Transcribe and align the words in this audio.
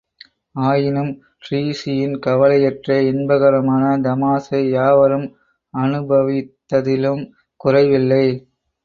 ஆயினும் 0.55 1.11
டிரீஸியின் 1.43 2.15
கவலையற்ற 2.19 2.95
இன்பகரமான 3.09 3.83
தமாஷை 4.01 4.61
யாவரும் 4.71 5.27
அதுபவித்ததிலும் 5.73 7.23
குறைவில்லை! 7.61 8.25